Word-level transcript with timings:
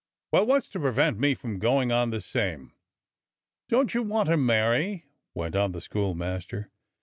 "Well, 0.31 0.47
what's 0.47 0.67
to 0.69 0.79
prevent 0.79 1.19
me 1.19 1.35
going 1.35 1.91
on 1.91 2.09
the 2.09 2.21
same?" 2.21 2.71
"Don't 3.69 3.93
you 3.93 4.01
want 4.01 4.29
to 4.29 4.35
marry?" 4.37 5.05
went 5.35 5.55
on 5.55 5.73
the 5.73 5.79
school 5.79 6.15
master. 6.15 6.71